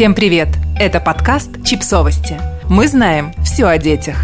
Всем 0.00 0.14
привет! 0.14 0.48
Это 0.78 0.98
подкаст 0.98 1.62
«Чипсовости». 1.62 2.40
Мы 2.70 2.88
знаем 2.88 3.34
все 3.44 3.66
о 3.66 3.76
детях. 3.76 4.16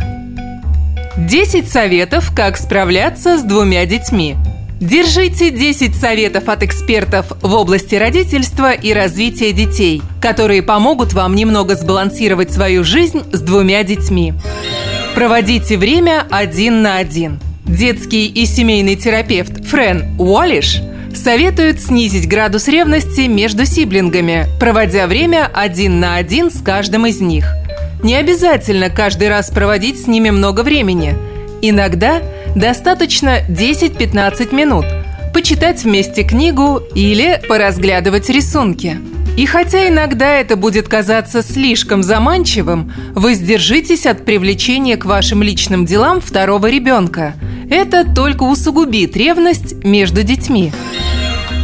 10 1.19 1.69
советов, 1.69 2.33
как 2.35 2.57
справляться 2.57 3.37
с 3.37 3.43
двумя 3.43 3.85
детьми. 3.85 4.37
Держите 4.81 5.51
10 5.51 5.95
советов 5.95 6.49
от 6.49 6.63
экспертов 6.63 7.27
в 7.43 7.53
области 7.53 7.95
родительства 7.95 8.73
и 8.73 8.95
развития 8.95 9.53
детей, 9.53 10.01
которые 10.19 10.63
помогут 10.63 11.13
вам 11.13 11.35
немного 11.35 11.77
сбалансировать 11.77 12.51
свою 12.51 12.83
жизнь 12.83 13.25
с 13.31 13.43
двумя 13.43 13.83
детьми. 13.83 14.33
Проводите 15.15 15.77
время 15.77 16.27
один 16.31 16.81
на 16.81 16.97
один. 16.97 17.39
Детский 17.67 18.29
и 18.29 18.47
семейный 18.47 18.97
терапевт 18.97 19.67
Френ 19.67 20.19
Уоллиш– 20.19 20.81
Советуют 21.17 21.81
снизить 21.81 22.29
градус 22.29 22.69
ревности 22.69 23.23
между 23.23 23.65
сиблингами, 23.65 24.47
проводя 24.61 25.07
время 25.07 25.51
один 25.53 25.99
на 25.99 26.17
один 26.17 26.51
с 26.51 26.63
каждым 26.63 27.07
из 27.07 27.21
них. 27.21 27.47
Не 28.03 28.15
обязательно 28.17 28.91
каждый 28.91 29.29
раз 29.29 29.51
проводить 29.51 30.01
с 30.01 30.07
ними 30.07 30.31
много 30.31 30.61
времени. 30.61 31.17
Иногда 31.63 32.21
достаточно 32.55 33.41
10-15 33.49 34.55
минут, 34.55 34.85
почитать 35.33 35.83
вместе 35.83 36.23
книгу 36.23 36.83
или 36.95 37.41
поразглядывать 37.49 38.29
рисунки. 38.29 38.99
И 39.37 39.47
хотя 39.47 39.89
иногда 39.89 40.35
это 40.35 40.55
будет 40.55 40.87
казаться 40.87 41.43
слишком 41.43 42.03
заманчивым, 42.03 42.93
вы 43.15 43.35
сдержитесь 43.35 44.07
от 44.07 44.25
привлечения 44.25 44.97
к 44.97 45.07
вашим 45.07 45.43
личным 45.43 45.87
делам 45.87 46.21
второго 46.21 46.69
ребенка. 46.69 47.35
Это 47.69 48.05
только 48.05 48.45
усугубит 48.45 49.17
ревность 49.17 49.83
между 49.83 50.23
детьми. 50.23 50.73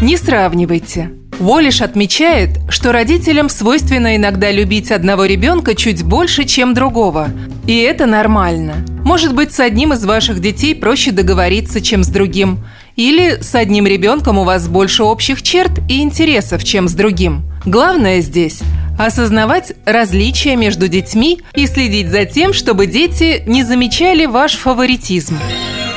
Не 0.02 0.16
сравнивайте. 0.16 1.12
Уоллиш 1.38 1.80
отмечает, 1.80 2.58
что 2.68 2.90
родителям 2.90 3.48
свойственно 3.48 4.16
иногда 4.16 4.50
любить 4.50 4.90
одного 4.90 5.26
ребенка 5.26 5.76
чуть 5.76 6.02
больше, 6.02 6.42
чем 6.42 6.74
другого. 6.74 7.30
И 7.68 7.78
это 7.78 8.06
нормально. 8.06 8.84
Может 9.04 9.32
быть, 9.32 9.52
с 9.52 9.60
одним 9.60 9.92
из 9.92 10.04
ваших 10.04 10.40
детей 10.40 10.74
проще 10.74 11.12
договориться, 11.12 11.80
чем 11.80 12.02
с 12.02 12.08
другим. 12.08 12.64
Или 12.96 13.40
с 13.40 13.54
одним 13.54 13.86
ребенком 13.86 14.38
у 14.38 14.44
вас 14.44 14.66
больше 14.66 15.04
общих 15.04 15.40
черт 15.40 15.70
и 15.88 16.02
интересов, 16.02 16.64
чем 16.64 16.88
с 16.88 16.94
другим. 16.94 17.42
Главное 17.64 18.22
здесь– 18.22 18.60
осознавать 18.98 19.72
различия 19.86 20.56
между 20.56 20.88
детьми 20.88 21.42
и 21.54 21.68
следить 21.68 22.08
за 22.08 22.24
тем, 22.24 22.54
чтобы 22.54 22.86
дети 22.88 23.44
не 23.46 23.62
замечали 23.62 24.26
ваш 24.26 24.56
фаворитизм. 24.56 25.38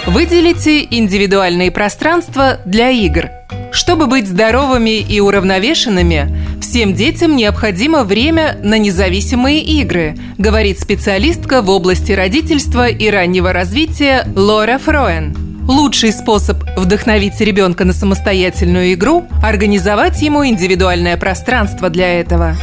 Выделите 0.06 0.84
индивидуальные 0.84 1.72
пространства 1.72 2.60
для 2.68 2.92
игр– 2.92 3.30
чтобы 3.76 4.08
быть 4.08 4.28
здоровыми 4.28 5.02
и 5.02 5.20
уравновешенными, 5.20 6.34
всем 6.62 6.94
детям 6.94 7.36
необходимо 7.36 8.06
время 8.06 8.58
на 8.64 8.78
независимые 8.78 9.60
игры, 9.62 10.16
говорит 10.38 10.80
специалистка 10.80 11.62
в 11.62 11.70
области 11.70 12.14
родительства 12.14 12.88
и 12.88 13.10
раннего 13.10 13.52
развития 13.52 14.26
Лора 14.34 14.78
Фроен. 14.78 15.36
Лучший 15.68 16.14
способ 16.14 16.58
вдохновить 16.78 17.42
ребенка 17.42 17.84
на 17.84 17.92
самостоятельную 17.92 18.94
игру– 18.94 19.28
организовать 19.44 20.22
ему 20.22 20.46
индивидуальное 20.46 21.18
пространство 21.18 21.90
для 21.90 22.22
этого. 22.22 22.56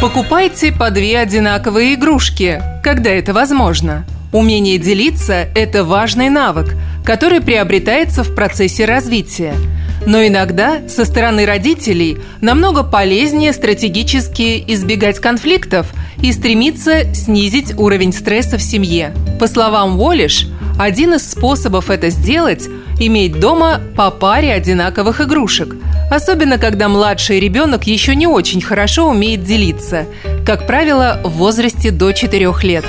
Покупайте 0.00 0.72
по 0.72 0.90
две 0.90 1.18
одинаковые 1.18 1.94
игрушки, 1.94 2.62
когда 2.82 3.10
это 3.10 3.34
возможно. 3.34 4.06
Умение 4.32 4.78
делиться– 4.78 5.46
это 5.54 5.84
важный 5.84 6.30
навык, 6.30 6.74
который 7.04 7.42
приобретается 7.42 8.24
в 8.24 8.34
процессе 8.34 8.86
развития– 8.86 9.52
но 10.06 10.26
иногда 10.26 10.80
со 10.88 11.04
стороны 11.04 11.46
родителей 11.46 12.18
намного 12.40 12.82
полезнее 12.82 13.52
стратегически 13.52 14.62
избегать 14.66 15.18
конфликтов 15.18 15.92
и 16.22 16.32
стремиться 16.32 17.14
снизить 17.14 17.74
уровень 17.78 18.12
стресса 18.12 18.58
в 18.58 18.62
семье. 18.62 19.14
По 19.38 19.46
словам 19.46 20.00
Уоллиш, 20.00 20.46
один 20.78 21.14
из 21.14 21.30
способов 21.30 21.90
это 21.90 22.10
сделать– 22.10 22.68
иметь 22.98 23.38
дома 23.40 23.80
по 23.96 24.10
паре 24.10 24.52
одинаковых 24.52 25.20
игрушек, 25.20 25.74
особенно 26.10 26.58
когда 26.58 26.88
младший 26.88 27.40
ребенок 27.40 27.86
еще 27.86 28.14
не 28.14 28.26
очень 28.26 28.62
хорошо 28.62 29.08
умеет 29.08 29.42
делиться, 29.42 30.06
как 30.46 30.66
правило, 30.66 31.20
в 31.24 31.30
возрасте 31.30 31.90
до 31.90 32.12
4 32.12 32.52
лет. 32.62 32.84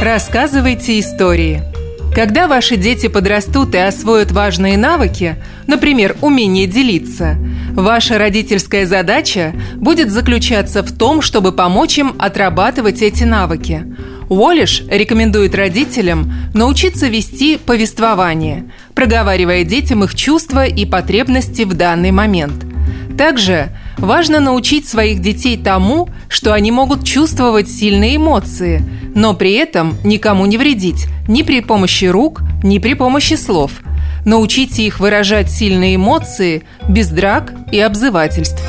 Рассказывайте 0.00 0.98
истории– 1.00 1.62
когда 2.14 2.48
ваши 2.48 2.76
дети 2.76 3.06
подрастут 3.06 3.74
и 3.74 3.78
освоят 3.78 4.32
важные 4.32 4.76
навыки, 4.76 5.36
например, 5.66 6.16
умение 6.20 6.66
делиться, 6.66 7.36
ваша 7.72 8.18
родительская 8.18 8.84
задача 8.84 9.54
будет 9.76 10.10
заключаться 10.10 10.82
в 10.82 10.96
том, 10.96 11.22
чтобы 11.22 11.52
помочь 11.52 11.98
им 11.98 12.14
отрабатывать 12.18 13.02
эти 13.02 13.24
навыки. 13.24 13.84
Уоллиш 14.28 14.82
рекомендует 14.88 15.54
родителям 15.54 16.32
научиться 16.54 17.08
вести 17.08 17.58
повествование, 17.58 18.70
проговаривая 18.94 19.64
детям 19.64 20.04
их 20.04 20.14
чувства 20.14 20.66
и 20.66 20.84
потребности 20.86 21.62
в 21.62 21.74
данный 21.74 22.12
момент. 22.12 22.64
Также 23.16 23.70
важно 24.00 24.40
научить 24.40 24.88
своих 24.88 25.20
детей 25.20 25.56
тому, 25.56 26.08
что 26.28 26.52
они 26.52 26.70
могут 26.70 27.04
чувствовать 27.04 27.68
сильные 27.68 28.16
эмоции, 28.16 28.82
но 29.14 29.34
при 29.34 29.52
этом 29.52 29.96
никому 30.04 30.46
не 30.46 30.58
вредить 30.58 31.06
ни 31.28 31.42
при 31.42 31.60
помощи 31.60 32.06
рук, 32.06 32.42
ни 32.62 32.78
при 32.78 32.94
помощи 32.94 33.34
слов. 33.34 33.72
Научите 34.24 34.82
их 34.82 35.00
выражать 35.00 35.50
сильные 35.50 35.96
эмоции 35.96 36.62
без 36.88 37.08
драк 37.08 37.52
и 37.72 37.80
обзывательств. 37.80 38.62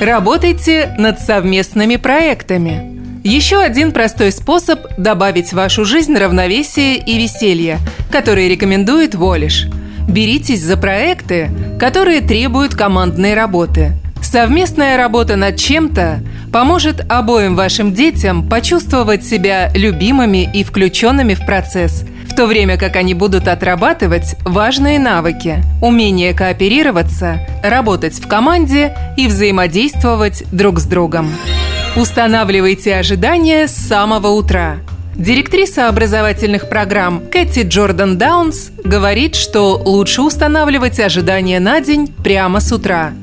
Работайте 0.00 0.94
над 0.98 1.20
совместными 1.20 1.96
проектами. 1.96 2.96
Еще 3.24 3.58
один 3.58 3.92
простой 3.92 4.30
способ 4.30 4.80
добавить 4.98 5.48
в 5.48 5.54
вашу 5.54 5.84
жизнь 5.84 6.14
равновесие 6.14 6.96
и 6.98 7.18
веселье, 7.18 7.78
который 8.10 8.48
рекомендует 8.48 9.14
Волиш. 9.14 9.66
Беритесь 10.06 10.62
за 10.62 10.76
проекты, 10.76 11.50
которые 11.80 12.20
требуют 12.20 12.74
командной 12.74 13.34
работы. 13.34 13.92
Совместная 14.36 14.98
работа 14.98 15.34
над 15.34 15.56
чем-то 15.56 16.20
поможет 16.52 17.10
обоим 17.10 17.56
вашим 17.56 17.94
детям 17.94 18.46
почувствовать 18.46 19.24
себя 19.24 19.70
любимыми 19.74 20.46
и 20.52 20.62
включенными 20.62 21.32
в 21.32 21.46
процесс, 21.46 22.04
в 22.28 22.36
то 22.36 22.44
время 22.44 22.76
как 22.76 22.96
они 22.96 23.14
будут 23.14 23.48
отрабатывать 23.48 24.36
важные 24.42 24.98
навыки, 24.98 25.62
умение 25.80 26.34
кооперироваться, 26.34 27.48
работать 27.64 28.20
в 28.20 28.28
команде 28.28 28.94
и 29.16 29.26
взаимодействовать 29.26 30.44
друг 30.52 30.80
с 30.80 30.84
другом. 30.84 31.32
Устанавливайте 31.96 32.94
ожидания 32.94 33.66
с 33.66 33.72
самого 33.74 34.28
утра. 34.28 34.80
Директриса 35.14 35.88
образовательных 35.88 36.68
программ 36.68 37.22
Кэти 37.32 37.62
Джордан 37.66 38.18
Даунс 38.18 38.70
говорит, 38.84 39.34
что 39.34 39.80
лучше 39.82 40.20
устанавливать 40.20 41.00
ожидания 41.00 41.58
на 41.58 41.80
день 41.80 42.12
прямо 42.22 42.60
с 42.60 42.70
утра. 42.70 43.14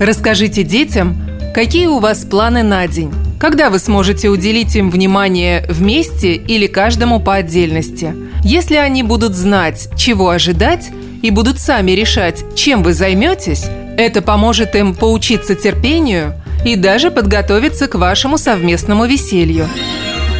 Расскажите 0.00 0.64
детям, 0.64 1.30
Какие 1.52 1.86
у 1.86 1.98
вас 1.98 2.24
планы 2.24 2.62
на 2.62 2.86
день? 2.86 3.12
Когда 3.40 3.70
вы 3.70 3.80
сможете 3.80 4.28
уделить 4.28 4.76
им 4.76 4.88
внимание 4.88 5.64
вместе 5.68 6.34
или 6.34 6.68
каждому 6.68 7.18
по 7.18 7.34
отдельности? 7.34 8.14
Если 8.44 8.76
они 8.76 9.02
будут 9.02 9.34
знать, 9.34 9.88
чего 9.96 10.30
ожидать, 10.30 10.90
и 11.22 11.30
будут 11.30 11.58
сами 11.58 11.90
решать, 11.90 12.44
чем 12.54 12.82
вы 12.84 12.94
займетесь, 12.94 13.64
это 13.98 14.22
поможет 14.22 14.76
им 14.76 14.94
поучиться 14.94 15.54
терпению 15.56 16.34
и 16.64 16.76
даже 16.76 17.10
подготовиться 17.10 17.88
к 17.88 17.96
вашему 17.96 18.38
совместному 18.38 19.06
веселью. 19.06 19.68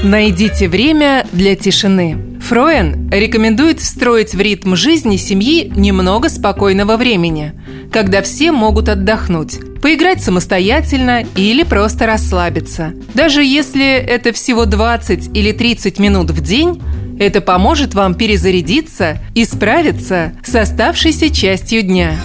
Найдите 0.04 0.68
время 0.68 1.26
для 1.32 1.56
тишины. 1.56 2.29
Фроен 2.50 3.08
рекомендует 3.12 3.78
встроить 3.78 4.34
в 4.34 4.40
ритм 4.40 4.74
жизни 4.74 5.16
семьи 5.18 5.70
немного 5.76 6.28
спокойного 6.28 6.96
времени, 6.96 7.52
когда 7.92 8.22
все 8.22 8.50
могут 8.50 8.88
отдохнуть 8.88 9.60
поиграть 9.80 10.20
самостоятельно 10.20 11.22
или 11.36 11.62
просто 11.62 12.06
расслабиться. 12.06 12.92
Даже 13.14 13.44
если 13.44 13.94
это 13.94 14.32
всего 14.32 14.64
20 14.64 15.30
или 15.32 15.52
30 15.52 16.00
минут 16.00 16.32
в 16.32 16.42
день, 16.42 16.82
это 17.20 17.40
поможет 17.40 17.94
вам 17.94 18.16
перезарядиться 18.16 19.18
и 19.36 19.44
справиться 19.44 20.32
с 20.44 20.52
оставшейся 20.52 21.30
частью 21.30 21.82
дня. 21.82 22.16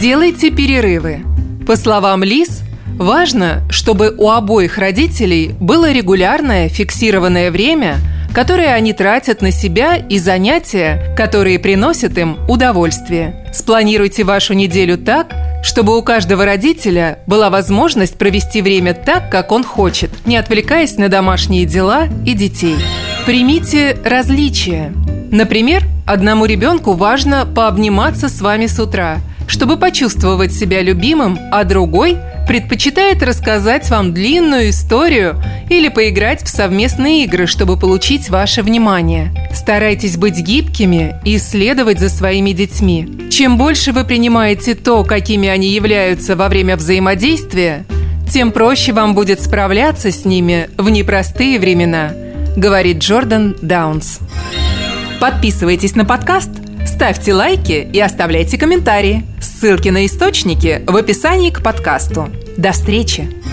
Делайте 0.00 0.50
перерывы. 0.50 1.20
По 1.64 1.76
словам 1.76 2.24
Лиз, 2.24 2.62
важно, 2.98 3.62
чтобы 3.70 4.16
у 4.18 4.30
обоих 4.30 4.78
родителей 4.78 5.54
было 5.60 5.92
регулярное 5.92 6.68
фиксированное 6.68 7.52
время, 7.52 7.98
которое 8.34 8.74
они 8.74 8.92
тратят 8.92 9.42
на 9.42 9.52
себя 9.52 9.94
и 9.96 10.18
занятия, 10.18 11.14
которые 11.16 11.60
приносят 11.60 12.18
им 12.18 12.36
удовольствие. 12.48 13.46
Спланируйте 13.52 14.24
вашу 14.24 14.54
неделю 14.54 14.98
так, 14.98 15.32
чтобы 15.62 15.96
у 15.96 16.02
каждого 16.02 16.44
родителя 16.44 17.20
была 17.28 17.48
возможность 17.48 18.18
провести 18.18 18.60
время 18.60 18.92
так, 18.92 19.30
как 19.30 19.52
он 19.52 19.62
хочет, 19.62 20.10
не 20.26 20.36
отвлекаясь 20.36 20.96
на 20.96 21.08
домашние 21.08 21.64
дела 21.64 22.08
и 22.26 22.34
детей. 22.34 22.76
Примите 23.24 23.96
различия. 24.04 24.92
Например, 25.30 25.84
одному 26.04 26.44
ребенку 26.44 26.94
важно 26.94 27.46
пообниматься 27.46 28.28
с 28.28 28.40
вами 28.40 28.66
с 28.66 28.80
утра, 28.80 29.18
чтобы 29.46 29.76
почувствовать 29.76 30.52
себя 30.52 30.82
любимым, 30.82 31.38
а 31.52 31.62
другой 31.62 32.18
предпочитает 32.46 33.22
рассказать 33.22 33.88
вам 33.90 34.12
длинную 34.12 34.70
историю 34.70 35.42
или 35.68 35.88
поиграть 35.88 36.42
в 36.42 36.48
совместные 36.48 37.24
игры, 37.24 37.46
чтобы 37.46 37.76
получить 37.76 38.28
ваше 38.30 38.62
внимание. 38.62 39.32
Старайтесь 39.54 40.16
быть 40.16 40.38
гибкими 40.38 41.16
и 41.24 41.38
следовать 41.38 42.00
за 42.00 42.08
своими 42.08 42.52
детьми. 42.52 43.08
Чем 43.30 43.56
больше 43.56 43.92
вы 43.92 44.04
принимаете 44.04 44.74
то, 44.74 45.04
какими 45.04 45.48
они 45.48 45.68
являются 45.68 46.36
во 46.36 46.48
время 46.48 46.76
взаимодействия, 46.76 47.84
тем 48.30 48.52
проще 48.52 48.92
вам 48.92 49.14
будет 49.14 49.40
справляться 49.40 50.10
с 50.10 50.24
ними 50.24 50.68
в 50.76 50.88
непростые 50.88 51.58
времена, 51.58 52.12
говорит 52.56 52.98
Джордан 52.98 53.56
Даунс. 53.60 54.18
Подписывайтесь 55.20 55.94
на 55.94 56.04
подкаст, 56.04 56.50
ставьте 56.86 57.32
лайки 57.32 57.88
и 57.92 58.00
оставляйте 58.00 58.58
комментарии. 58.58 59.24
Ссылки 59.40 59.88
на 59.88 60.06
источники 60.06 60.82
в 60.86 60.96
описании 60.96 61.50
к 61.50 61.62
подкасту. 61.62 62.28
До 62.56 62.72
встречи! 62.72 63.43